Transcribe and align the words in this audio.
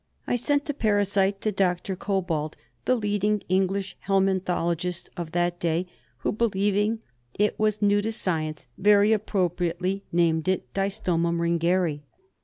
I 0.25 0.35
sent 0.35 0.65
the 0.65 0.73
parasite 0.73 1.41
to 1.41 1.51
Dr. 1.51 1.95
Cobbold, 1.95 2.55
the 2.85 2.95
leading 2.95 3.43
English 3.49 3.95
helminthologist 4.07 5.09
of 5.15 5.31
that 5.33 5.59
day, 5.59 5.85
who, 6.25 6.31
believ 6.33 6.75
ing 6.75 7.03
it 7.37 7.59
was 7.59 7.83
new 7.83 8.01
to 8.01 8.11
science, 8.11 8.65
very 8.79 9.13
appropriately 9.13 10.01
named 10.11 10.47
it 10.47 10.73
Distomum 10.73 11.37
ringeri. 11.37 12.01